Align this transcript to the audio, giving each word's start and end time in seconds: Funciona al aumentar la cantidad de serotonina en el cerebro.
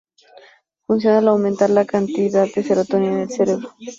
Funciona 0.87 1.19
al 1.19 1.27
aumentar 1.27 1.69
la 1.69 1.85
cantidad 1.85 2.47
de 2.55 2.63
serotonina 2.63 3.11
en 3.11 3.19
el 3.19 3.29
cerebro. 3.29 3.75